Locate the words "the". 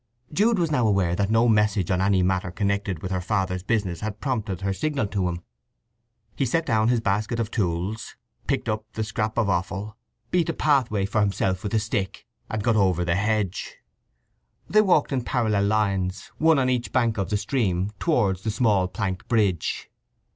8.93-9.03, 13.05-13.13, 17.29-17.37, 18.41-18.49